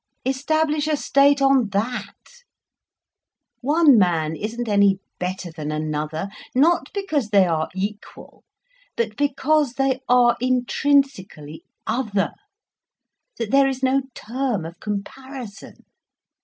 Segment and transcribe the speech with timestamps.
[0.25, 2.41] Establish a state on that.
[3.59, 8.43] One man isn't any better than another, not because they are equal,
[8.97, 12.33] but because they are intrinsically other,
[13.37, 15.85] that there is no term of comparison.